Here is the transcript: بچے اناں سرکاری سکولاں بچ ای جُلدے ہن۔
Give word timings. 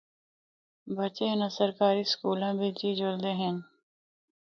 بچے 0.95 1.23
اناں 1.31 1.51
سرکاری 1.57 2.03
سکولاں 2.11 2.53
بچ 2.59 2.79
ای 2.85 2.91
جُلدے 2.99 3.31
ہن۔ 3.39 3.55